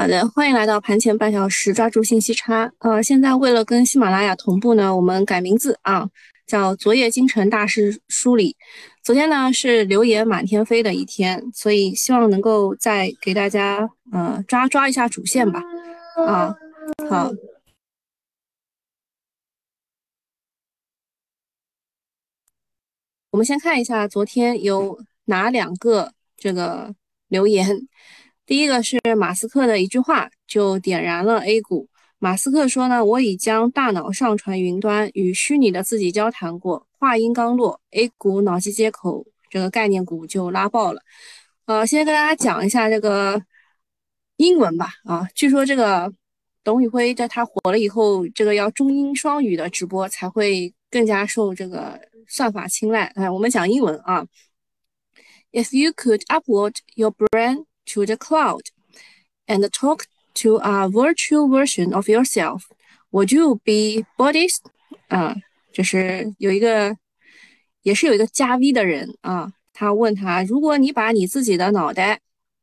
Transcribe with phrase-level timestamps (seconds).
[0.00, 2.72] 好的，欢迎来到盘前半小时，抓住信息差。
[2.78, 6.08] 呃，现在为了跟喜马拉雅同步呢，我们改名字啊，
[6.46, 8.56] 叫昨夜京城大事梳理。
[9.02, 15.62] 昨天呢是流言满天飞的一天，所以希望能够再给大家呃抓抓一下主线吧。
[16.26, 16.56] 啊，
[17.10, 17.30] 好，
[23.32, 26.94] 我们先看一下昨天有哪两个这个
[27.28, 27.86] 留言。
[28.50, 31.88] 第一个是马斯克的一句话，就点燃了 A 股。
[32.18, 36.84] 马斯克说呢，我已将大脑上传云端，与虚拟的自己交谈过。
[36.98, 41.00] 话音刚落，A 股脑机接口这个概念股就拉爆了。
[41.66, 43.40] 呃，先跟大家讲一下这个
[44.38, 44.94] 英文吧。
[45.04, 46.12] 啊，据说这个
[46.64, 53.04] 董宇辉在他火了以后，这个要中英双语的直播才会更加受这个算法青睐。
[53.14, 54.26] 哎，我们讲英文啊。
[55.52, 58.62] If you could upload your brain to the cloud
[59.46, 60.04] and talk
[60.34, 62.64] to a virtual version of yourself,
[63.10, 64.60] would you be Buddhist？
[65.08, 65.34] 啊，
[65.72, 66.96] 就是有一个，
[67.82, 72.20] 也是有一个加 V 的人啊，他问他，如果你把你自己的脑袋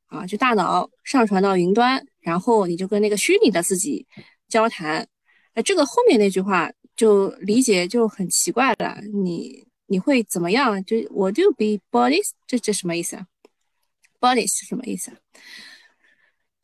[0.07, 4.05] 啊，就大脑上传到云端，然后你就跟那个虚拟的自己
[4.47, 5.05] 交谈，
[5.53, 10.81] 那这个后面那句话就理解就很奇怪了，你你会怎么样？
[10.85, 12.31] 就 Would you be bodies？
[12.45, 13.27] 这这什么意思啊
[14.19, 15.11] ？Body 是什么意思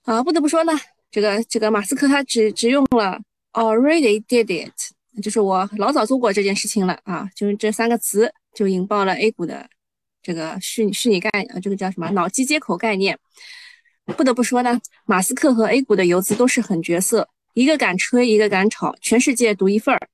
[0.03, 0.15] 啊？
[0.15, 0.73] 啊，不得不说呢，
[1.11, 3.19] 这个这个马斯克他只只用了
[3.53, 9.69] already did it，就是我老早做过这件事情了啊，就是这三个词就引爆了 A 股的
[10.21, 13.17] 这个虚虚拟概念，这个叫什么脑机接口概念。
[14.17, 20.09] 不得不说呢，马斯克和 A 股的游资都是狠角色，一个敢吹，一个敢炒，全世界独一份儿。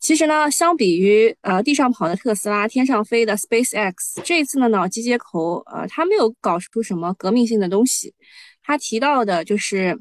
[0.00, 3.92] 其实呢，相比于呃地上跑的特斯拉，天上飞的 SpaceX，
[4.24, 8.14] 这一次的脑机接口，呃，它没有搞出什么革命性的东西。
[8.62, 9.98] 他提到的就是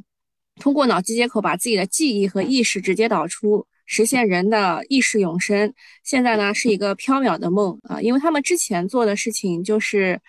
[0.60, 5.74] 通过脑机接口把自己的记忆和意识直接导出，实现人的意识永生。
[6.04, 10.20] 现在呢是一个缥缈的梦啊，因为他们之前做的事情就是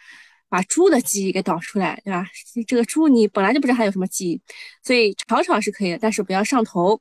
[0.49, 2.27] 把猪的记忆给导出来，对吧？
[2.67, 4.41] 这个猪你本来就不知道它有什么记忆，
[4.83, 6.99] 所以吵吵是可以的，但是不要上头。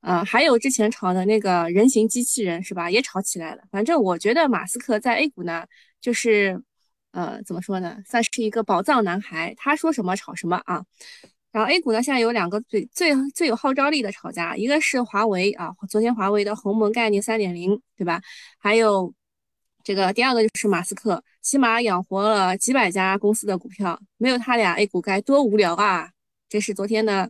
[0.00, 2.88] 呃，还有之前炒的那个人形机器人是吧？
[2.90, 3.62] 也炒起来了。
[3.70, 5.66] 反正我觉得马斯克在 A 股呢，
[6.00, 6.62] 就是
[7.10, 10.84] 呃，怎么说呢，算是一个宝藏男孩，他说什么炒什么啊。
[11.50, 18.20] 然后 A 股呢，现在有两个最最最有号召力的炒家，一个是华为啊，昨天华为的鸿蒙概念三点零，对吧？
[18.58, 19.12] 还有
[19.82, 26.10] 这个第二个就是马斯克，起码养活了几百家公司的股票，没有他俩 A 股该多无聊啊！
[26.48, 27.28] 这是昨天的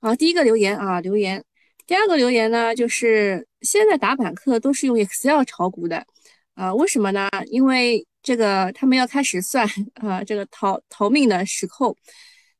[0.00, 1.42] 啊第一个留言啊留言。
[1.90, 6.06] 第二个留言呢，就是现在打板客都是用 Excel 炒股的，
[6.54, 7.28] 啊，为什么呢？
[7.48, 11.96] 因为这个他们要开始算啊，这个逃逃命的时候，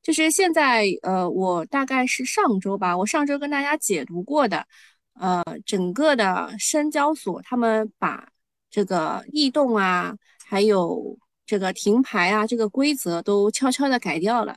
[0.02, 4.66] 就是现在，呃，我大概是上周吧，我上周跟大家解读过的，
[5.14, 8.26] 呃，整个的深交所他们把
[8.68, 10.12] 这个异动啊，
[10.44, 11.16] 还有
[11.46, 14.56] 这个停牌啊，这个规则都悄悄的改掉了，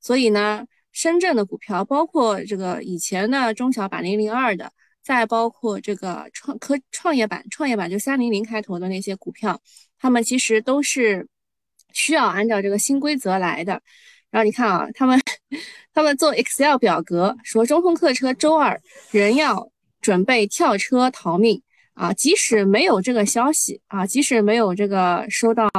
[0.00, 0.66] 所以呢。
[0.98, 9.60] 深圳的股票，包括这个以前的中小板零零二的，再包括这个创科创业板，创业板就三零零开头的那些股票，
[10.00, 11.28] 他们其实都是
[11.92, 13.80] 需要按照这个新规则来的。
[14.32, 15.20] 然后你看啊，他们
[15.94, 18.80] 他们做 Excel 表格，说中通客车周二
[19.12, 19.70] 仍要
[20.00, 21.62] 准备跳车逃命
[21.94, 25.70] 啊，即使没有这个消息啊，即使没有这个收到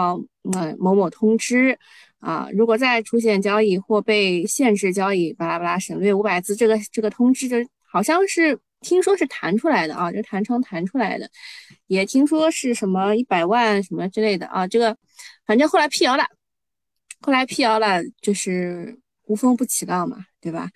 [0.53, 1.77] 嗯某某通知。
[2.19, 11.29] 啊，如果再出现交易或被限制交易，巴拉巴拉省略五百字，这个这个通知就好像是听说是弹出来的啊，就弹窗弹出来的，
[11.87, 14.95] 也听说是什么一百万什么之类的啊，这个
[15.45, 16.23] 反正后来辟谣了，
[17.21, 20.69] 后来辟谣了，就是无风不起浪嘛，对吧？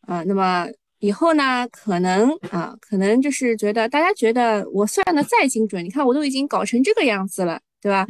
[0.00, 0.66] 啊，那么
[0.98, 8.06] 以后呢，可能啊，可能就是觉得大家觉得我算的再精准，你看我都已经搞成这个样子了，对吧？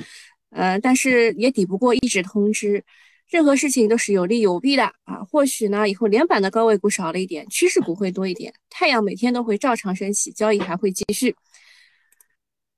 [0.55, 2.85] 呃，但是也抵不过一纸通知，
[3.29, 5.25] 任何事情都是有利有弊的啊。
[5.29, 11.35] 或许呢，以后连板的高位股少了一点，趋势股会多一点，太阳每天都会照常升起，交易还会继续。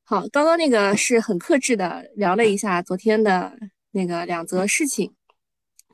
[0.05, 3.53] 好，刚刚那个是很克制的聊了一下昨天的
[3.91, 5.12] 那个两则事情，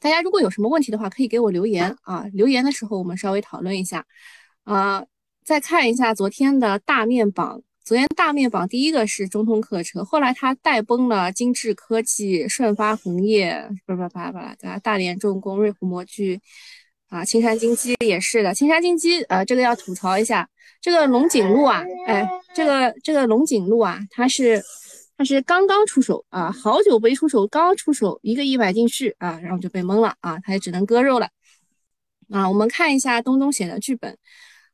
[0.01, 4.07] 大家如果有什么问题的话，可以给我留言啊，留言的时候我们稍微讨论一下。
[4.65, 5.05] 啊，
[5.45, 7.63] 再看一下昨天的大面榜。
[7.85, 14.79] 昨天大面榜第一个是中通客车，后来它带崩了金智科技、顺发红叶，叭叭叭叭对吧？
[14.79, 16.41] 大连重工、瑞虎模具，
[17.09, 18.55] 啊，青山金鸡也是的。
[18.55, 20.49] 青山金鸡，呃，这个要吐槽一下，
[20.81, 22.25] 这个龙井路啊，哎，
[22.55, 24.63] 这个这个龙井路啊，它是
[25.17, 31.29] 它是刚刚出手啊，好久没出手，刚出手一个一百进去啊，然后就被蒙了啊，它也只能割肉了。
[32.31, 34.17] 啊，我们看一下东东写的剧本。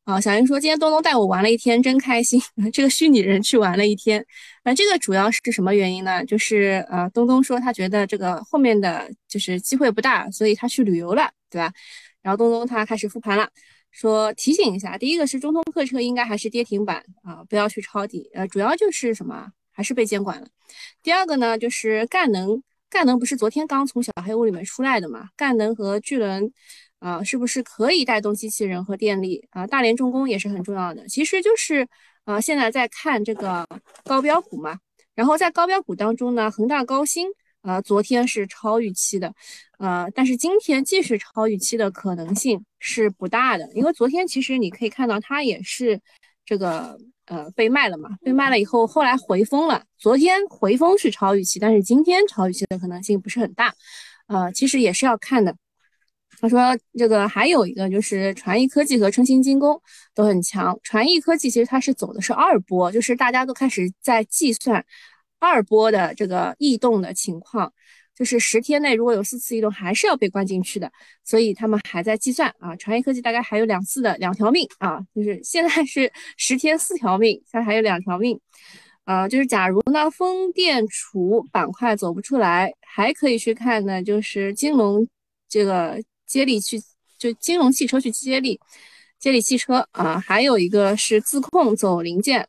[0.08, 2.40] 啊，小云说今天东东带我玩了一天，真开心。
[2.72, 4.24] 这个虚拟人去玩了一天，
[4.64, 6.24] 那这个主要是什么原因呢？
[6.24, 11.70] 就是呃，东东说他觉得这个后面的就是机会不大，所以他去旅游了，对吧？
[12.22, 13.46] 然后东东他开始复盘了，
[13.90, 18.30] 说提醒一下，第一个是中通客车应该还是跌停板啊，不要去抄底。
[18.32, 20.46] 呃，主要就是什么，还是被监管了。
[21.02, 25.28] 第二个呢，就是赣能，赣能不是昨天刚从小黑屋里面出来的嘛？
[25.36, 26.50] 赣能和巨轮。
[26.98, 29.66] 啊，是不是可以带动机器人和电力啊？
[29.66, 31.86] 大连重工也是很重要的，其实就是
[32.24, 33.66] 啊，现在在看这个
[34.04, 34.78] 高标股嘛。
[35.14, 37.26] 然后在高标股当中呢，恒大高新
[37.62, 39.34] 啊，昨天是超预期的，
[39.78, 46.00] 呃，但是今天继续超预期的可能性是不大的，因为昨天其实你可以看到它也是
[46.44, 46.96] 这个
[47.26, 53.74] 呃被卖了嘛，被卖了以后后来回封了，昨天回封是超预期，但是今天超预期的可能性不是很大，
[54.28, 55.56] 呃，其实也是要看的。
[56.40, 56.58] 他说
[56.96, 59.80] ：“这个还有一个就是传艺科技和春兴精工
[60.14, 60.78] 都很强。
[60.84, 64.84] 传艺科技其实它是走的是二波，就是大家都开始在计算
[65.40, 67.72] 二波的这个异动的情况，
[68.14, 70.92] 就是十天内如果有四次异动，还是要被关进去的。
[71.24, 72.76] 所以他们还在计算啊。
[72.76, 78.38] 传艺科技大概还有两次的两条命啊，就是 现在是十天四条命，它还有两条命
[79.04, 79.26] 啊。
[79.28, 85.04] 就是假如呢风电储板块走不出来，还可以去看呢，就是金融
[85.48, 86.80] 这个。”接力去
[87.18, 88.60] 就金融汽车去接力，
[89.18, 92.46] 接力汽车啊，还有一个是自控走零件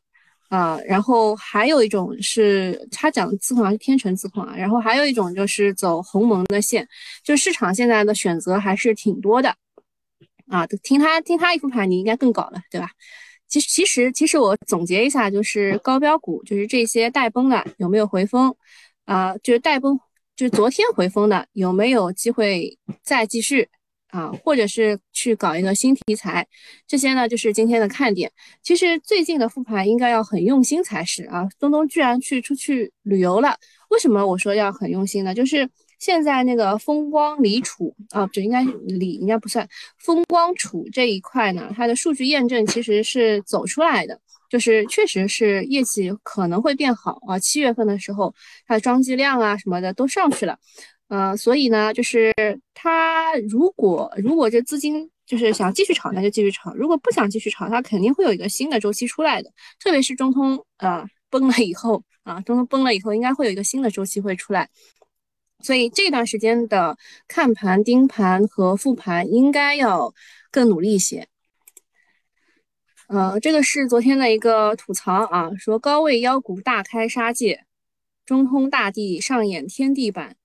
[0.49, 6.87] 啊，然后还有一种是他讲的自控还是天成自控啊，然后还有一种就是走鸿蒙的线，
[7.23, 9.55] 就市场现在的选择还是挺多的
[10.47, 10.67] 啊。
[10.83, 12.91] 听他听他一副盘，你应该更搞了，对吧？
[13.47, 18.53] 其实其实其实我总结一下，就是高标股，就是这些带崩的有没有回风
[19.05, 19.35] 啊？
[19.37, 19.99] 就是带崩。
[20.39, 23.67] 就是昨天回风的，有没有机会再继续
[24.07, 24.31] 啊？
[24.41, 26.47] 或者是去搞一个新题材？
[26.87, 28.31] 这些呢，就是今天的看点。
[28.63, 31.45] 其实最近的复盘应该要很用心才是啊。
[31.59, 33.57] 东东居然去出去旅游了，
[33.89, 35.35] 为什么我说要很用心呢？
[35.35, 35.69] 就是
[35.99, 44.17] 现在那个风光锂储啊，这应该锂应该不算风光储这一块呢，它的数据验证其实是走出来的。
[44.49, 48.33] 就是确实是业绩可能会变好啊，七月份的时候
[48.65, 50.57] 它的装机量啊什么的都上去了，
[51.07, 52.33] 呃，所以呢，就是
[52.73, 59.51] 它如果如果这资金就是想继续炒，那就继续炒；如果不想继续炒，它肯定会有一个新的周期出来的。
[59.79, 64.67] 特别是中通呃崩了以后啊，中通崩了以后，应该会有一个新的周期会出来，
[65.61, 66.97] 所以这段时间的
[67.27, 70.11] 看盘、盯盘和复盘应该要
[70.51, 71.27] 更努力一些。
[73.09, 77.65] 呃，这个是昨天的一个吐槽啊，说高位妖股大开杀戒，
[78.23, 80.35] 中通大地上演天地板，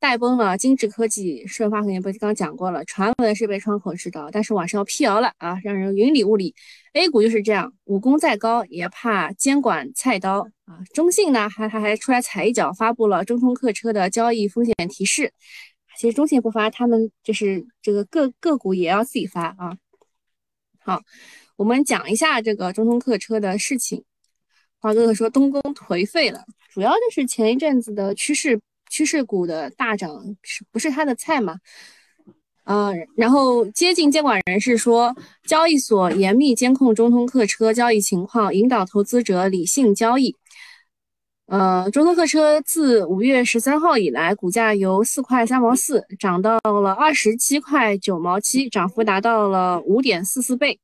[0.00, 6.56] 带崩了精致科技、顺发肯定不刚讲过了，传闻是被窗口指导，但是晚上要辟谣了啊，让人云里雾里。
[6.94, 10.82] A 股就是这样，武功再高也怕监管菜刀啊。
[10.92, 15.32] 中信呢，还还还出来踩一脚，发布了中通客车的交易风险提示。
[15.96, 19.76] 其实中信不发，他们就是这个个个股也要自己发啊。
[20.80, 21.00] 好。
[21.58, 24.04] 我们讲一下这个中通客车的事情。
[24.78, 30.08] 华哥哥说东宫颓废了，主要就是前一阵子的趋势趋势股的大涨
[30.44, 31.56] 是不是他的菜嘛？
[32.62, 35.12] 呃，然后接近监管人士说，
[35.48, 40.36] 交易所严密监控中通客车交易情况，引导投资者理性交易。
[41.46, 50.78] 呃，中通客车自五月十三号以来，股价由四块三毛四涨到了二十七块九毛七，涨幅达到了五点四四倍。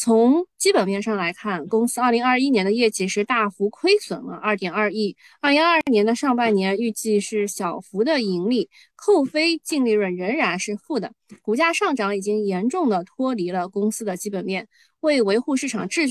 [0.00, 11.12] 从基本面上来看，公司二零二一年的业绩是大幅亏损了二点二亿，二零二二年的上半年预计是小幅的盈利，扣非净利润仍然是负的。
[11.42, 14.68] 股价上涨已经严重的脱离了公司的基本面，
[15.00, 16.08] 为维护市场秩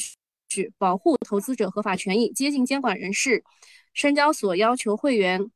[0.50, 3.46] 序、保护投资者合法权益，接近监管人士，
[3.94, 5.50] 深交所要求会员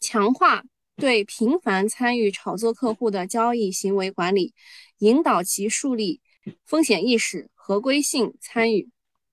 [0.00, 0.64] 强化
[0.96, 4.52] 对频繁参与炒作客户的交易行为管理，
[4.98, 6.20] 引导其树立
[6.66, 7.48] 风险意识。
[7.64, 8.88] 合规性参与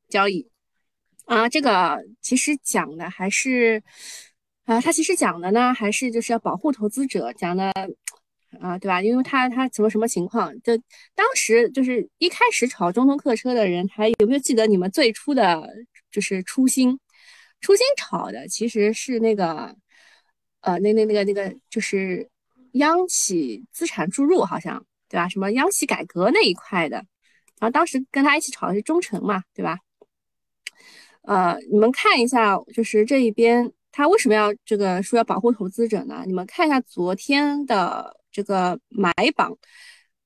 [0.07, 0.47] 交易
[1.25, 3.81] 啊，这个其实讲的还是
[4.65, 7.71] 啊，他其实讲的呢，还是就是要保护投资者讲的
[8.61, 9.01] 啊，对吧？
[9.01, 10.53] 因为他他什么什么情况？
[10.61, 10.77] 就
[11.15, 15.67] 当时就是一开始炒中通客车的人，还有没有记得你们最初的
[16.11, 16.99] 就是初心？
[17.61, 19.75] 初心炒的其实是那个
[20.61, 22.29] 呃，那那那个那个就是
[22.73, 25.27] 央企资产注入，好像对吧？
[25.27, 27.03] 什么央企改革那一块的。
[27.59, 29.77] 然后当时跟他一起炒的是中诚嘛，对吧？
[31.23, 36.23] 呃，你们看一下，就是这一边他为什么要这个说要保护投资者呢？
[36.25, 39.55] 你们看一下昨天的这个买榜，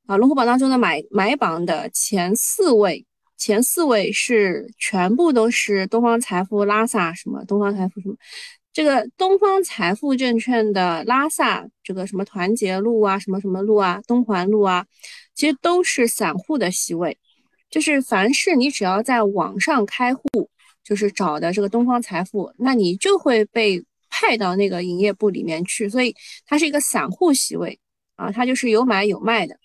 [0.06, 8.16] 啊，龙虎榜当中的买买榜的前四位，前四位是全部都是东方财富、拉萨什么，东方财富什么。
[8.72, 14.86] 这个东方财富证券的拉萨这个什么团结路啊，什么什么路啊，东环路啊，
[15.34, 17.18] 其实都是散户的席位。
[17.70, 20.50] 就是凡是你只要在网上开户，
[20.84, 25.90] 就是找的这个东方财富，那你就会被派到那个营业部里面去。
[25.90, 27.80] 所以它是一个散户席位
[28.16, 29.58] 啊，它就是有买有卖的。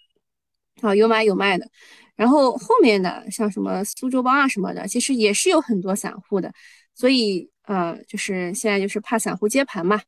[0.80, 1.68] 啊，有买有卖的，
[2.14, 6.52] 然后后面的像什么苏州帮啊什么的，其实也是有很多散户的，
[6.94, 10.00] 所以呃，就是现在就是怕散户接盘嘛。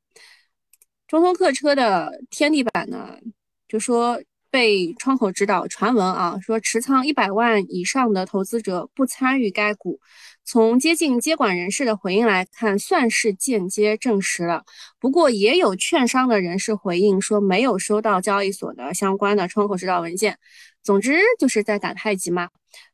[1.08, 3.18] 中通客车的天地板呢，
[3.66, 4.22] 就说。
[4.50, 10.00] 被窗口指导传闻啊，说持仓一百万以上的投资者不参与该股。
[10.44, 14.64] 从接近接管人士的回应来看，算是间接证实了。
[14.98, 20.38] 不过也有券商的人士回应说，没有收到交易所的相关的窗口指导文件。
[20.82, 22.48] 总之就是在打太极嘛。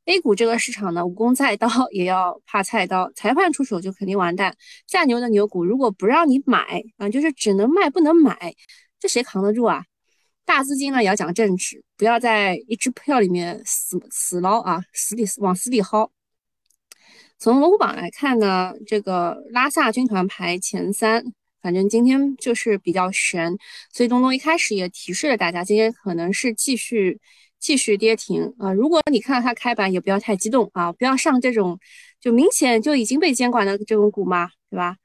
[0.05, 4.55] A 股这个市场呢，武功再高也要怕菜刀，裁判出手就肯定完蛋。
[4.87, 8.55] 下牛的牛股如果不让你买啊，就是只能卖不能买，
[8.99, 9.85] 这谁扛得住啊？
[10.47, 16.09] 大资金呢也要讲政治，不要在一只票里面死死捞啊，死里往死里薅。
[17.39, 21.23] 从龙虎榜来看呢，这个拉萨军团排前三，
[21.61, 23.59] 反正今天就是比较悬，
[23.93, 27.21] 所以东东一开始也提示了大家，今天可能是继续
[27.59, 28.73] 继续跌停啊。
[28.73, 31.79] 如果你看到它开板，也不要太激动啊，不要上这种
[32.21, 34.97] 就明显就已经被监管的这种股嘛，对吧？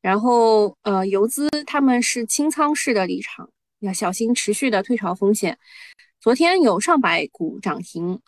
[0.00, 3.50] 然后呃，游资他们是清仓式的离场。
[3.80, 5.58] 要小心持续的退潮风险。
[6.20, 8.20] 昨天有上百股涨停，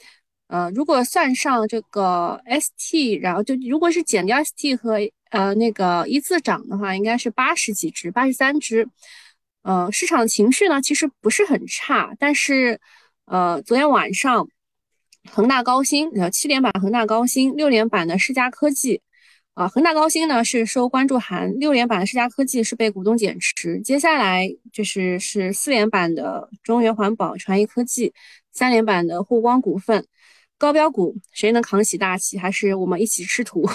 [0.47, 4.99] 呃，如果算上这个 ST，然后就如果是减掉 ST 和
[5.31, 8.89] 呃那个一字涨的话，应该是八十几只，八十三只。
[9.63, 12.81] 呃，市场情绪呢其实不是很差，但是
[13.25, 14.49] 呃昨天晚上
[15.31, 19.03] 恒大高新，呃七连板恒大高新，六连板的世嘉科技。
[19.59, 28.15] 啊，恒大高新呢是收关注函，六连板的世嘉科技是被股东减持，接下来就是是四连板的中原环保、传艺科技，
[28.53, 30.07] 三连板的沪光股份，
[30.59, 32.39] 高标股谁能扛起大旗？
[32.39, 33.69] 还是我们一起吃土？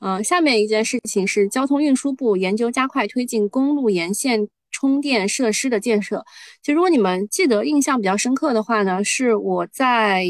[0.00, 6.24] 嗯， 下面一件事情是交通运输部研究加快推进公路沿线充电设施的建设。
[6.64, 10.26] 其实如果你们记得印象比较深刻的话呢，是我在。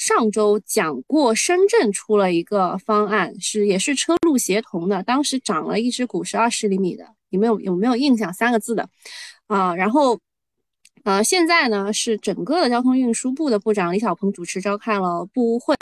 [0.00, 8.32] 上周讲过，深圳出了一个方案，是也是车路协同的，当时涨了一只股是二十厘米的，你们有有没有印象？
[8.32, 8.88] 三个字的
[9.46, 10.18] 啊，然后
[11.04, 15.76] 呃，现在呢是整个的交通运输部的部长李小鹏主持召开了部务会，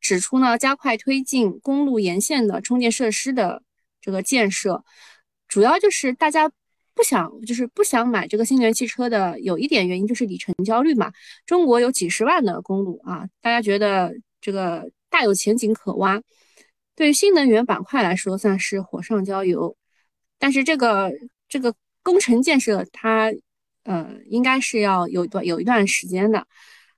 [0.00, 3.62] 指出呢加快推进公路沿线的充电设施的
[4.00, 4.82] 这个建设，
[5.46, 6.50] 主要就是大家。
[6.98, 11.12] 不想就是不想买这个新能源汽车的，有一点原因就是里程焦虑嘛。
[11.46, 16.20] 中国有几十万的公路啊，大家觉得这个大有前景可挖。
[16.96, 19.76] 对于新能源板块来说，算是火上浇油。
[20.40, 21.12] 但是这个
[21.48, 23.32] 这个工程建设，它
[23.84, 26.44] 呃应该是要有一段有一段时间的。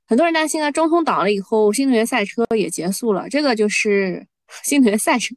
[0.06, 3.28] 很多人担心啊，中通倒了以后，新能源赛车也结束了。
[3.28, 4.26] 这个就是
[4.64, 5.34] 新能源赛车。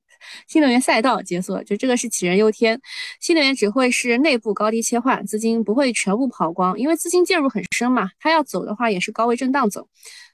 [0.47, 2.79] 新能源赛道解锁，就这个是杞人忧天。
[3.19, 8.09] 新能源只会是内部高低切换，资金不会全部跑光，因为资金介入很深嘛。
[8.19, 9.87] 它要走的话，也是高位震荡走。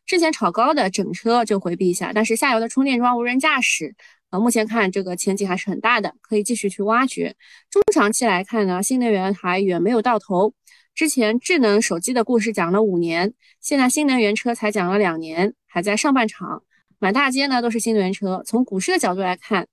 [0.05, 3.93] 之前炒高的整车就回避一下，但是下游的充电桩、无人驾驶，
[4.31, 7.35] 呃，目前看这个前景还是很大的，可以继续去挖掘。
[7.69, 10.53] 中长期来看呢，新能源还远没有到头。
[10.95, 16.63] 之前智能手机的故事讲了五年，现在新能源车才讲了两年，还在上半场。
[16.99, 18.43] 满大街呢都是新能源车。
[18.45, 19.67] 从股市的角度来看，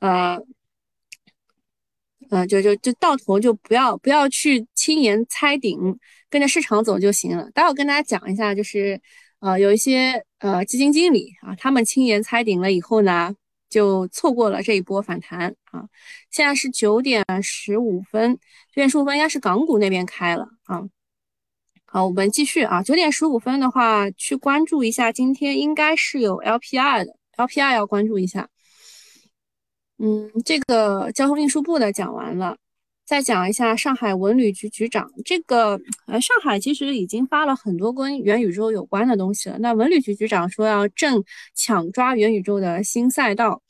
[0.00, 0.38] 呃，
[2.30, 5.98] 呃，就就就到头就不要不要去轻言猜顶，
[6.28, 7.50] 跟着市场走就行了。
[7.52, 9.00] 待会儿跟大家讲一下，就是
[9.40, 13.34] 呃有一些呃基金经理啊，他们轻言猜顶了以后呢，
[13.68, 15.84] 就错过了这一波反弹啊。
[16.30, 20.82] 现在是九点十五分，九点十五分应该是港股那边开了啊。
[21.96, 22.82] 啊，我们继续啊。
[22.82, 28.50] 九点十五分的话，去关注一下，今天应该是有 LPR 的，LPR 要关注一下。
[29.98, 32.58] 嗯，这个交通运输部的讲完了，
[33.06, 35.10] 再讲一下上海文旅局局长。
[35.24, 39.56] 这个呃，上海其实已经发了很多跟元宇宙有关的东西了。
[39.58, 41.24] 那文旅局局长说要正
[41.54, 43.62] 抢抓元宇宙的新赛道。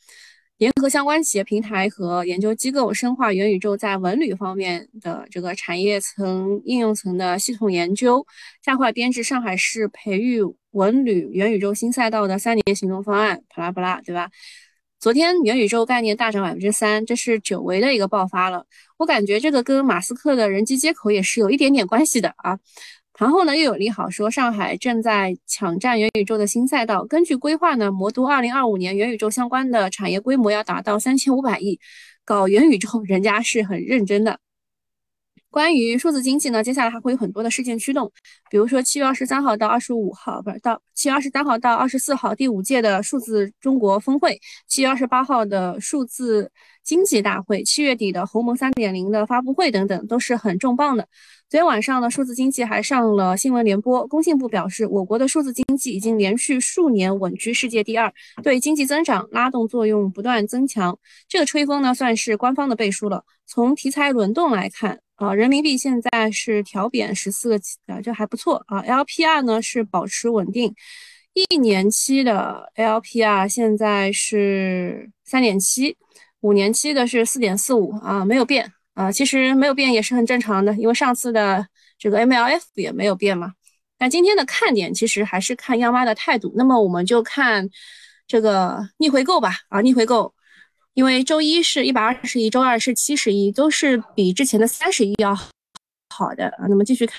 [0.59, 8.27] 联合相关企业平台和研究机构，深化元宇宙在文旅方面的这个产业层、应用层的系统研究，
[8.63, 13.43] 加快编制上海市培育文旅元宇宙新赛道的三年行动方案。
[13.55, 14.31] 巴拉巴拉，对吧？
[14.99, 18.65] 昨天元宇宙概念大涨百分之三，这是久违的一个爆发了。
[18.97, 22.59] 我感觉这个跟马斯克的人机接口也是有一点点关系的啊。
[23.19, 27.03] 盘后呢又有利好，说上海正在抢占元宇宙的新赛道。
[27.07, 31.81] 根据规划呢，魔都二零二五年元宇宙相关的产业规模要达到三千五百亿。
[32.27, 34.39] 搞元宇宙，人家是很认真的。
[35.57, 38.13] 关于数字经济呢，接下来还会有很多的事件驱动，
[38.51, 46.53] 比如说七月二十三号到二十五号，不是到七月二十三号到二十四号第五届的数字中国峰会，七月二十八号的数字
[46.85, 51.09] 经济大会，七月底的鸿蒙三点零的发布会等等，都是很重磅的。
[51.49, 54.07] 昨天晚上呢，数字经济还上了新闻联播。
[54.09, 60.99] 工信部表示，我国的数字经济已经连续数年稳居世界第二，对经济增长拉动作用不断增强。
[61.27, 63.25] 这个吹风呢，算是官方的背书了。
[63.47, 68.83] 从题材轮动来看，啊，人民币现在是调贬十四个，啊，这还不错啊。
[68.83, 70.75] LPR 呢是保持稳定，
[71.33, 75.97] 一年期的 LPR 现在是三点七，
[76.41, 78.73] 五年期的是四点四五啊，没有变。
[78.95, 81.67] 啊，其实没有变也是很正常的，因为上次的
[81.99, 83.53] 这个 MLF 也没有变嘛。
[83.99, 86.51] 但今天的看点其实还是看央妈的态度。
[86.57, 87.69] 那么我们就看
[88.27, 89.53] 这个逆回购吧。
[89.69, 90.35] 啊，逆回购，
[90.97, 95.37] 因为周一是一百二十亿，周二是七十亿，都是比之前的三十亿要
[96.09, 96.65] 好的啊。
[96.71, 97.15] 那么继续看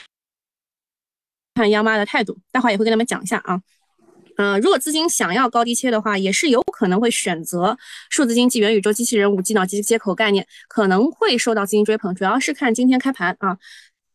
[1.54, 3.62] 看央妈的态度，待会儿也会跟他们讲一下啊。
[4.38, 7.78] 嗯，如果资金想要高低切的话，也是有可能会选择
[8.10, 12.16] 数字经济、元宇宙、机器人、五 G 脑机接口概念，可能会受到资金追捧。
[12.16, 13.56] 主要是看今天开盘啊。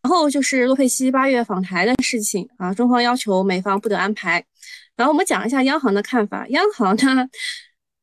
[0.02, 4.44] 然后就是洛佩西八月访台的事情啊，中方要求美方不得安排。
[4.96, 6.44] 然后我们讲一下央行的看法。
[6.48, 7.28] 央行呢，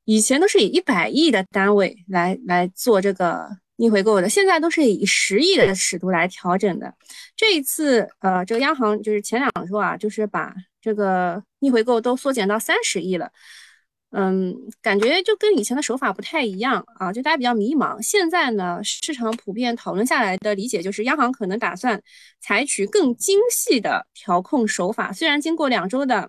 [0.10, 6.92] 以前都是以一百亿的单位来来做这个逆回购的，现在都是以十亿的尺度来调整的。
[7.36, 10.52] 这一次，呃，这个央行就是前两周啊，就是把。
[10.82, 13.30] 这个逆回购都缩减到三十亿了，
[14.12, 18.02] 嗯，感觉就跟以前的手法不太一样啊，就大家比较迷茫。
[18.02, 22.02] 现在呢，市场普遍讨论下来的理解就是，央行可能打算
[22.42, 25.14] 采取更精细的调控手法。
[25.14, 26.28] 虽然经过两周的。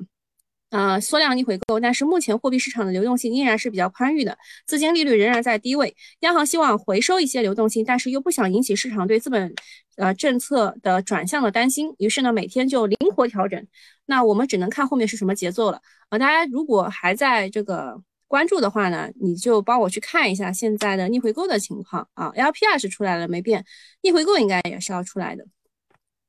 [0.70, 5.94] 呃，缩量逆回购，但是目前货币市场的流动性依然是比较宽裕的，资金利率仍然在低位。
[6.20, 9.52] 央行希望回收一些流动性，但是又不想引起市场对资本
[9.96, 13.66] 呃政策的转向的担心，于是呢，每天就灵活调整。
[14.06, 16.18] 那我们只能看后面是什么节奏了啊！
[16.18, 23.64] 大家如果还在这个关注的话呢，你就帮我去看一下现在的逆回购的情况啊，LPR 是出来了没变，
[24.02, 25.44] 逆回购应该也是要出来的。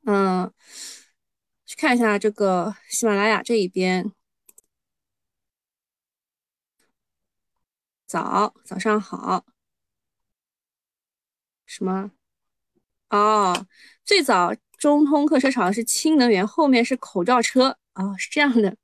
[0.07, 0.51] 嗯，
[1.67, 4.11] 去看一下这个喜马拉雅这一边。
[8.11, 9.45] 早，早上好。
[11.65, 12.11] 什么？
[13.09, 13.65] 哦，
[14.03, 18.75] 最早中通客车炒的是氢能源，后面是口罩车啊，是这样的。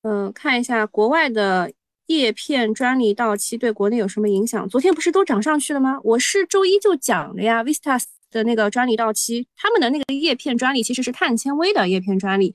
[0.00, 1.70] 嗯，看一下国外的
[2.06, 4.66] 叶片专利到期对国内有什么影响？
[4.70, 6.00] 昨天不是都涨上去了吗？
[6.04, 12.54] 我是周一就讲了呀，Vistas 的那个专利到期，他们的那个叶片专利其实是碳纤维的叶片专利。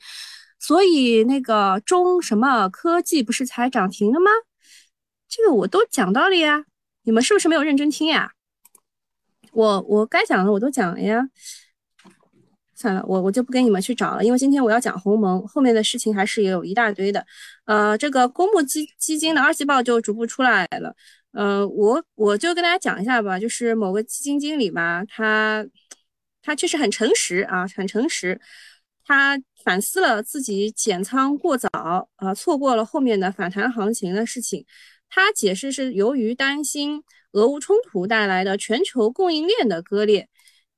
[0.60, 4.32] 所以那个中什么科技不是才涨停了吗？
[5.30, 6.66] 这个我都讲到了呀，
[7.04, 8.32] 你们是不是没有认真听呀？
[9.52, 11.30] 我我该讲的我都讲了呀。
[12.76, 17.26] 算了，我我就不跟你们去找了，因为今天我要讲鸿蒙，后面的事情还是有一大堆的。
[17.66, 20.96] 呃，这个公募基基金的二季报就逐步出来了。
[21.32, 25.66] 呃，我我就跟大家讲一下吧，就是某个基金经理吧，他
[26.44, 28.40] 他确实很诚实啊，很诚实。
[29.04, 31.68] 他反思了自己减仓过早，
[32.16, 34.66] 啊，错过了后面的反弹行情的事情。
[35.10, 37.04] 他解释是由于担心
[37.34, 40.30] 俄乌冲突带来的全球供应链的割裂。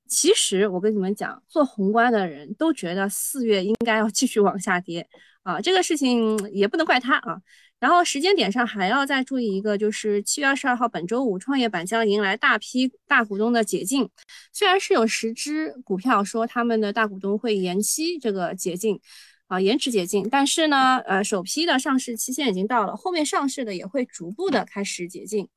[0.08, 5.08] 其实我跟你们讲，做宏观的人都觉得四月应该要继续往下跌
[5.44, 7.40] 啊，这个事情也不能怪他啊。
[7.80, 14.08] 然后时间点上还要再注意一个，就是七月二十二号本周五，创业板将迎来大批大股东的解禁。
[14.52, 19.00] 虽然是有十只股票说他们的大股东会延期这个解禁，
[19.46, 25.48] 啊，延迟解禁，但是呢，呃，首批的上市期限已经到了，后面上市的也会逐步的开始解禁。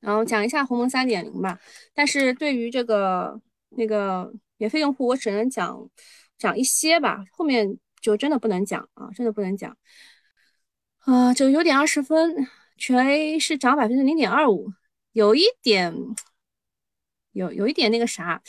[0.00, 1.60] 然后讲一下鸿蒙三点零吧，
[1.92, 3.38] 但是对于这个
[3.70, 5.90] 那个免费用户，我只能讲
[6.38, 9.76] 讲一些吧，后面就真的不能讲啊，真的不能讲。
[11.08, 14.70] 啊，九九点二十分，全 A 是涨百分之零点二五，
[15.12, 15.94] 有一点，
[17.32, 18.42] 有有一点那个啥，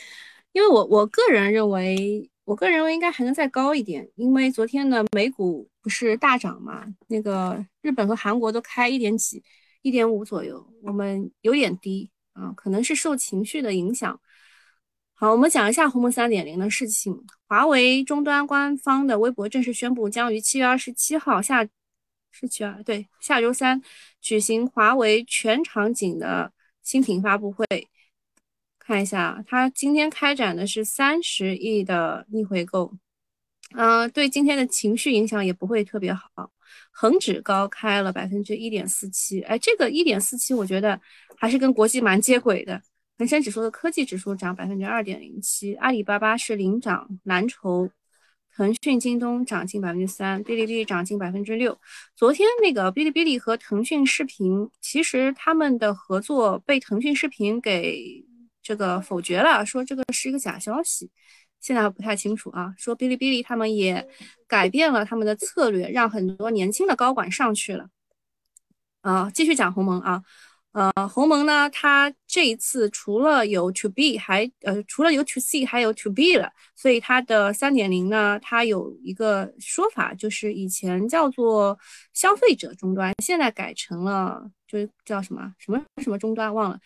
[0.52, 9.42] 因为我我个人认为，我个人认为应该还能再高一点，因为昨天的美股不是大涨嘛，那个日本和韩国都开一点几、
[9.80, 14.20] 一点五左右，我们有点低啊，可能是受情绪的影响。
[15.14, 21.66] 好，我们讲一下鸿蒙三点零的事情，华为终端官方的微博正式宣布，将于七月二十七号下。
[22.30, 23.80] 是七二对，下周三
[24.20, 27.66] 举行华为全场景的新品发布会。
[28.78, 32.92] 看一下，它今天开展的是三十亿的逆回购，
[33.76, 36.50] 嗯，对今天的情绪影响也不会特别好。
[36.90, 41.00] 恒指高开了百分之一点四七，哎，这个一点四七，我觉得
[41.36, 42.82] 还是跟国际蛮接轨的。
[43.16, 47.88] 恒生指数的科技指数涨百分之二点零七，阿里巴巴是领涨蓝筹，
[48.54, 51.78] 腾讯、京东涨近百分之三，哔哩哔哩涨近百分之六。
[52.16, 58.24] 昨天那个哔哩哔哩和腾讯视频，其实他们的合作被腾讯视频给
[58.62, 61.10] 这个否决了，说这个是一个假消息。
[61.60, 64.08] 现在还不太清楚啊，说哔哩哔哩他们也
[64.46, 67.88] 改变了他们的策略，让很多年轻的高管上去了。
[69.02, 70.22] 啊，继续讲鸿蒙啊。
[70.72, 81.76] 呃，鸿蒙呢，它这一次除了有 to B，还呃除了有 to C，还有 to B 了，所以它的三点零呢，它有一个说法，就是以前叫做
[82.12, 86.78] 消费者终端，现在改成了就是叫什么什么什么终端忘了。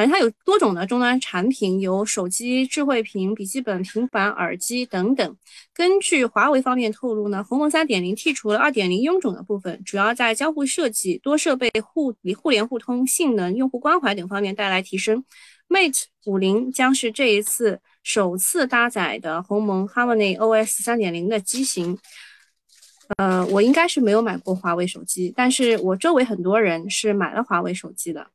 [0.00, 5.36] 反正它有多种的终端产品，有手机、智慧屏、笔记本、平板、耳机等等。
[5.74, 15.22] 根据华为方面透露呢，鸿蒙三点零剔除了二点零臃肿的部分，主要在交互设计、多设备互互联互通、性能、用户关怀等方面带来提升。
[15.68, 21.98] Mate 五零将是这一次首次搭载的鸿蒙 Harmony OS 三点零的机型。
[23.18, 28.28] 呃，我应该是没有买过华为手机，但是我周围很多人是买了华为手机的。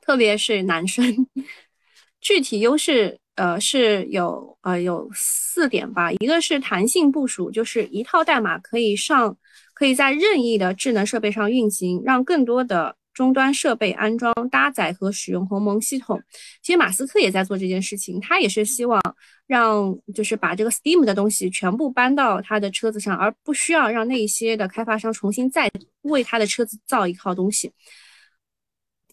[0.00, 1.04] 特别是男生，
[2.20, 9.36] 具体优势呃是有呃有四点吧，一个是弹性部署，就是一套代码可以上，
[9.74, 16.20] 可以在任意的智能设备上运行，让更多的终端设备安装、搭载和使用鸿蒙系统。
[16.62, 19.00] 其实马斯克也在做这件事情，他也是希望
[19.46, 25.70] 让就是把这个 Steam 的东西全部搬到他的车子上，而不需要让那些的开发商重新再
[26.02, 27.72] 为他的车子造一套东西。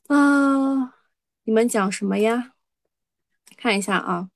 [0.07, 0.93] 啊，
[1.43, 2.53] 你们讲什么呀？
[3.57, 4.29] 看一下啊，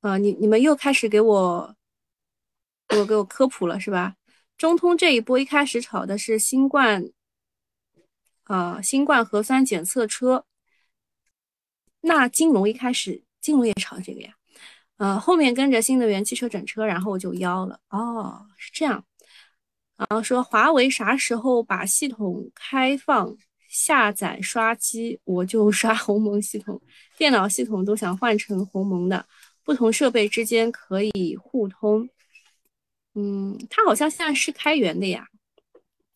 [0.00, 1.76] 啊，你你们又开始给我
[2.88, 4.16] 给我给我科普了是吧？
[4.56, 7.10] 中通这一波一开始炒的是新冠，
[8.44, 10.46] 啊，新冠核酸检测车。
[12.00, 14.34] 那金融一开始金融也炒这个呀，
[14.96, 17.80] 呃，后面跟着新能源汽车整车，然后就腰了。
[17.90, 19.04] 哦，是这样。
[20.10, 23.34] 然后说华为啥时候把系统开放
[23.68, 26.80] 下载刷机，我就刷 鸿蒙系统，
[27.16, 29.24] 电脑系统都想换成鸿蒙的，
[29.64, 32.08] 不同设备之间可以互通。
[33.14, 35.26] 嗯，它好像现在是开源的呀。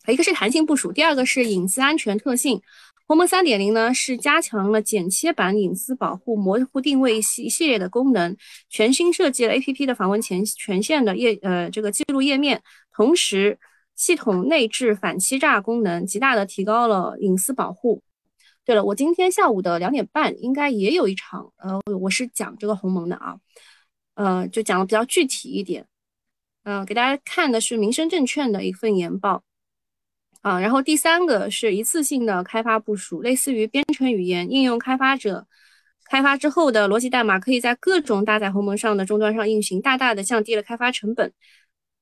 [0.09, 2.61] 一个是弹性部署，第二个是隐私安全特性。
[3.07, 8.37] 鸿蒙三点零呢是加强了剪切版隐私保护、模糊定位系一系列的功能，
[8.69, 13.59] 全新设计了 A P P 的访问前权限的页呃这个记录页面，同时。
[13.97, 18.03] 系统内置反欺诈功能，极大的提高了隐私保护。
[18.65, 23.37] 对了，我今天下午的两点半应该也有一场，呃，我是讲这个鸿蒙的啊，
[24.15, 25.87] 呃，就讲的比较具体一点。
[26.65, 29.45] 嗯，给大家看的是民生证券的一份研报
[30.43, 30.61] 啊。
[30.61, 35.47] 然后第三个是一次性的开发部署，类似于编程语言应用开发者
[36.05, 41.33] 开发之后的逻辑代码，可以在各种搭载鸿蒙上的终端上运行，大大的降低了开发成本。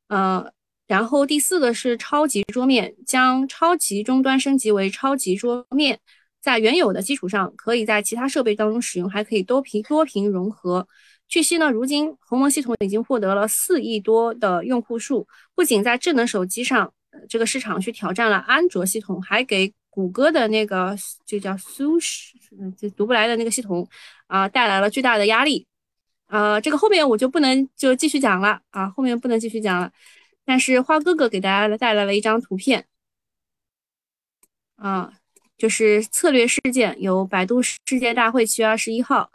[0.08, 0.50] 呃。
[0.86, 5.98] 然后第四个是超级桌面，将超级终端升级为超级桌面，
[6.42, 10.86] 在原有的基础上，可以在其他设备当中使用，还可以多屏多屏融合。
[11.26, 16.92] 据悉呢，如今鸿蒙系统已经获得了四亿多的用户数，不仅在智能手机上
[17.30, 20.94] 这个市场去挑战了安卓系统，还给谷歌的那个
[21.24, 22.32] 就叫 Sush，
[22.76, 23.88] 就读不来的那个系统
[24.26, 25.66] 啊带来了巨大的压力。
[26.28, 29.90] 呃，这个后面我就不能就继续讲了啊，后面不能继续讲了。
[30.44, 32.86] 但是花哥哥给大家带来了一张图片，
[34.76, 35.12] 啊，
[35.56, 39.30] 就是策略事件，有百度世界大会七月二十一号，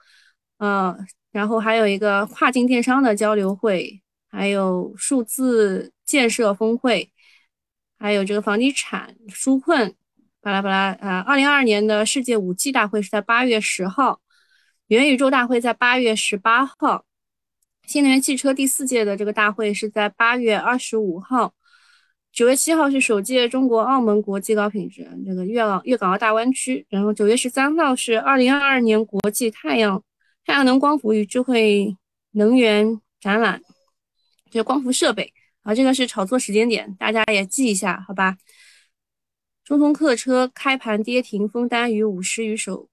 [0.57, 0.95] 呃，
[1.31, 7.11] 然后还有一个跨境电商的交流会，还有数字建设峰会，
[7.97, 9.95] 还有这个房地产纾困，
[10.41, 14.21] 巴拉巴拉啊，二零二二年的世界五 G 大会是在八月十号，
[14.87, 17.05] 元宇宙大会在八月十八号。
[17.89, 21.51] 新能源汽车第四届的这个大会是在八月二十五号，
[22.31, 30.03] 九月七号是首届中国澳门国际高品质这个粤港粤港澳大湾区，然后九月十三号是二零二二年国际太阳
[30.45, 31.97] 太阳能光伏与智慧
[32.33, 33.59] 能源展览，
[34.51, 38.37] 这光伏设备啊，这个是炒作时间点，大家也记一下，好吧？
[39.63, 42.87] 中通客车开盘跌停，封单于五十余手，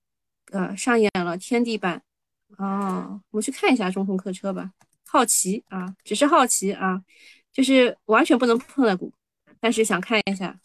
[0.53, 2.01] 呃，上演了天地板。
[2.57, 4.71] 哦，我们去看一下中通客车吧。
[5.17, 7.01] 好奇啊，只是好奇啊，
[7.51, 9.11] 就是完全不能碰的股，
[9.59, 10.61] 但是想看一下。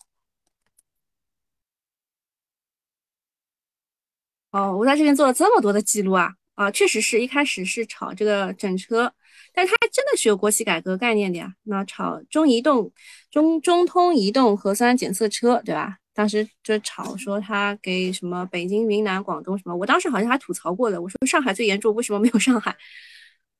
[4.52, 9.14] 哦，我在这边做了这么多的记录啊啊，确实是一开始是炒这个整车，
[9.54, 11.54] 但它真的是有国企改革概念的呀。
[11.64, 12.92] 那炒中移动、
[13.32, 15.96] 中中通移动核酸检测车，对吧？
[16.14, 22.76] 当时就炒说他给什么北京、云南、广东什么，我当时好像还吐槽过的，我说上海最严重，为什么没有上海？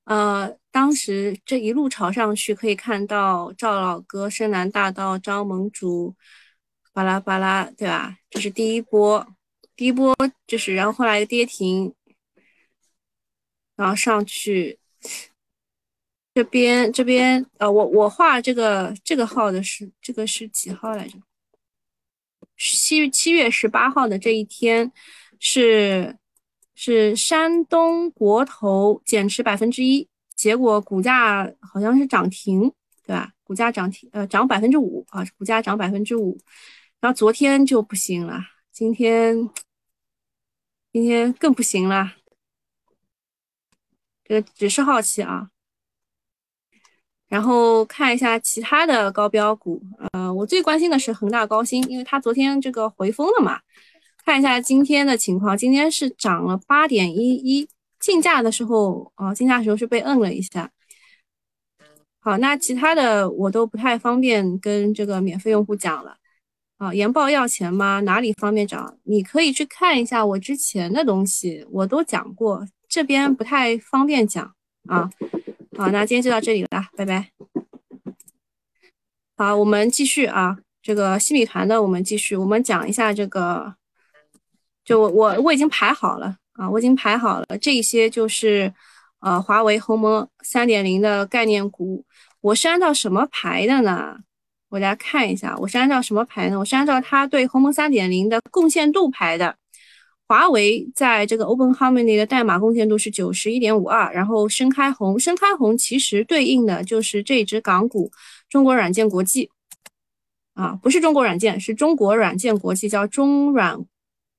[0.06, 6.16] 呃，当时这一路朝上去，可以看到赵老哥、深南大道、张盟主，
[6.92, 8.18] 巴拉巴拉，对吧？
[8.30, 9.26] 这是第一波。
[9.76, 11.94] 第一波就是，然后后来跌停，
[13.76, 14.78] 然后上去，
[16.36, 21.18] 这边这边呃，我我画这个这个号的是这个是几号来着？
[22.58, 24.92] 七七月十八号的这一天
[25.40, 26.16] 是
[26.84, 32.62] 是山东国投减持百分之一，结果股价好像是涨停，
[33.06, 33.32] 对吧？
[33.44, 36.36] 股价涨停呃涨百分之五啊，股价涨百分之五，
[37.00, 38.42] 然后昨天就不行了，
[38.72, 39.50] 今天。
[40.94, 42.16] 今天更不行了，
[44.26, 45.50] 这个只是好奇啊。
[47.30, 53.62] 然后看一下其他的高标股，呃，我最关心的是恒大高新，因为它昨天这个回风了嘛。
[54.26, 57.68] 看一下今天的情况，今天是涨了八点一一，
[58.00, 60.72] 竞价的时候啊，竞价的时候是被摁了一下。
[62.20, 66.18] 好，那其他的我都不太方便跟这个免费用户讲了。
[66.78, 68.00] 啊，研报要钱吗？
[68.02, 68.98] 哪里方便找？
[69.04, 74.44] 你可以去看一下我之前的东西，我都讲过，这边不太方便讲
[74.88, 75.10] 啊。
[75.78, 77.30] 好，那今天就到这里了，拜拜。
[79.38, 83.76] 好，我们继续啊，这个新米团的我们继续，我们讲一下这个，
[84.84, 88.74] 就我我我已经排好了啊，我已经排好了，这些就是
[89.20, 92.04] 呃华为鸿蒙三点零的概念股，
[92.42, 94.18] 我是按照什么排的呢？
[94.70, 96.58] 我大家看一下，我是按照什么排呢？
[96.58, 99.56] 我是按照它对鸿蒙三点零的贡献度排的。
[100.28, 108.10] 华为在这个 Open Harmony 的代码贡献度是九十一点五二，然后深开红，深开红其实对应的就是这只港股
[108.48, 109.50] 中国软件国际
[110.54, 113.78] 啊，不是中国软件，是中国软件国际，叫中软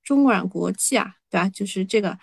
[0.03, 1.49] 中软国际啊，对吧？
[1.49, 2.19] 就是这个，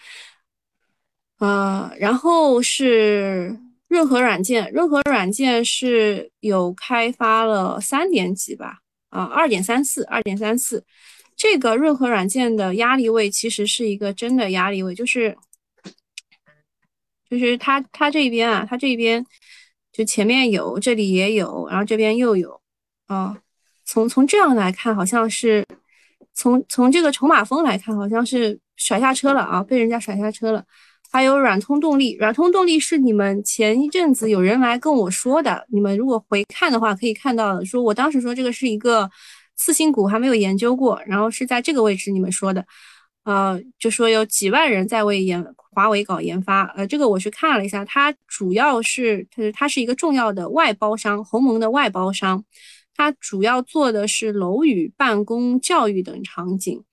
[1.40, 3.60] 呃，然后是。
[3.90, 8.82] 润和软件，润和软件是有开发了三点几吧？
[9.10, 10.86] 啊，二点三四，二点三四。
[11.36, 15.36] 这个润和软件的压力位其实是一个真的压力位，就是
[17.28, 19.26] 就是它它这边啊，它这边
[19.92, 22.62] 就前面有，这里也有，然后这边又有
[23.08, 23.42] 啊。
[23.86, 25.66] 从从这样来看，好像是
[26.40, 30.64] 从从这个筹码峰来看，好像是甩下车了啊，被人家甩下车了。
[31.12, 39.10] 还有软通动力，软通动力是你们前一阵子有人来跟我说的，你们如果回看的话，可以看到说我当时说这个是一个
[39.58, 42.64] 次新股，还没有研究过，然后是在这个位置你们说的，
[43.26, 52.44] 呃，就说有几万人在为研华为搞研发，呃，这个我去看了一下，它主要是它它是一个重要的外包商，鸿蒙的外包商，
[53.00, 56.84] 它主要做的是楼宇、办公、教育等场景，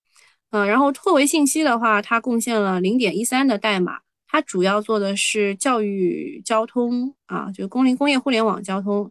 [0.50, 3.98] 嗯，然后拓维信息的话，它贡献了零点一三的代码。
[4.28, 9.10] 它主要做的是教育交通啊，就工龄工业互联网交通。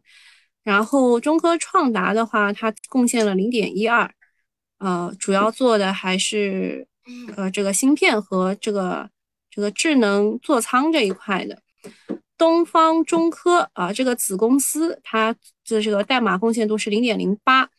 [0.64, 4.10] 然后中科创达的话，它贡献了零点一二，
[4.78, 6.88] 呃，主要做的还是
[7.36, 9.10] 呃这个芯片和这个
[9.50, 11.62] 这个智能座舱这一块的。
[12.38, 15.36] 东方中科啊，这个子公司它
[15.68, 17.70] 的这个代码贡献度是零点零八，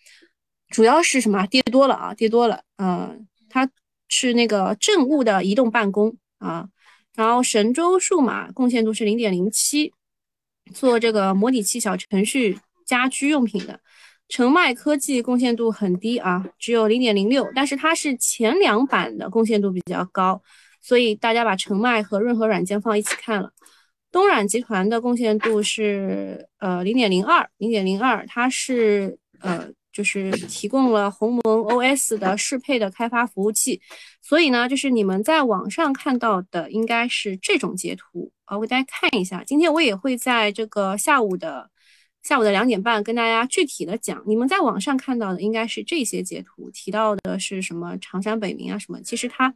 [0.68, 1.46] 主要是什么？
[1.46, 2.62] 跌多了啊，跌多了。
[2.78, 3.68] 嗯，它
[4.08, 6.68] 是那个政务的移动办公啊。
[7.14, 9.92] 然后神州数码贡献度是零点零七，
[10.74, 13.80] 做这个模拟器小程序家居用品的。
[14.28, 20.42] 澄迈科技贡献度很低啊，只有零点零六，但是它是前两版的贡献度比较高，
[20.82, 23.52] 所以大家把澄迈和润和软件放一起看了。
[24.16, 29.68] 东软集团的贡献度是呃零点零二，零点零二，它是呃。
[29.92, 33.80] 就是提供了鸿蒙 OS 的适配的开发服务器，
[34.20, 39.42] 所以呢，就是你们在网上看到的应该是这种截图啊，我给大家看一下。
[39.46, 41.70] 今天我也会在这个下午的
[42.22, 44.22] 下午的两点半跟大家具体的讲。
[44.26, 49.54] 你们在网上看到的应该是这些截图，提到的是什么长山北明啊什么，其实它。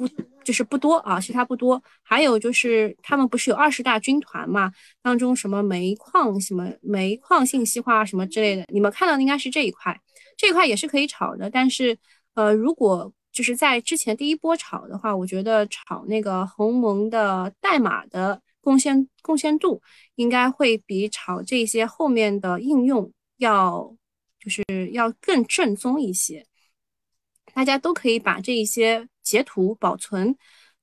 [0.00, 0.08] 不，
[0.42, 1.82] 就是不多啊，其他不多。
[2.02, 4.72] 还有就是他们不是有二十大军团嘛？
[5.02, 10.00] 当中什么煤矿、什么煤矿信息化什么之类的，你们看到的应该是这一块，
[10.38, 11.50] 这一块也是可以炒的。
[11.50, 11.98] 但是，
[12.32, 19.82] 呃，如果就是在之前第一波炒的话，我觉得炒那个鸿蒙的代码的贡献贡献度，
[20.14, 23.94] 应该会比炒这些后面的应用要
[24.42, 26.46] 就是要更正宗一些。
[27.52, 29.06] 大家都可以把这一些。
[29.22, 30.36] 截图保存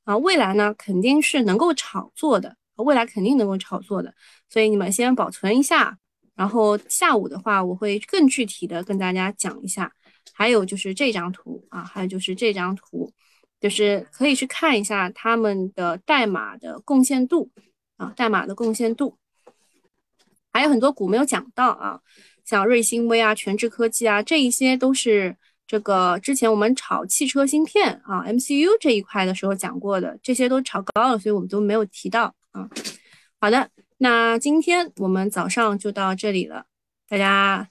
[0.04, 4.14] 啊，未来呢肯定是能够炒作的，未来肯定能够炒作的，
[4.50, 5.98] 所以你们先保存一下，
[6.36, 9.92] 然后下午的话我会更具体的跟大家讲一下。
[10.34, 13.12] 还有就是这张图啊，还有就是这张图，
[13.60, 17.50] 就是可以去看一下他们的代码的贡献度
[17.96, 19.18] 啊，代码的贡献度，
[20.54, 22.02] 还有很多股没有讲到啊，
[22.46, 25.36] 像瑞星微啊、全智科技啊，这一些都是
[25.68, 32.68] 这个之前我们炒汽车芯片啊、MCU 这一块的时候讲过的，这些都炒高了，所以我们都没有提到啊。
[33.40, 36.66] 好的，那今天我们早上就到这里了，
[37.08, 37.68] 大家。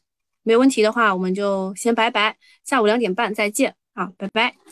[0.49, 4.66] 没问题的话，我们就先拜拜，下午两点半再见，啊，拜拜。